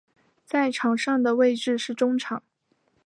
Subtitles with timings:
[0.43, 2.41] 在场上的位置是中场。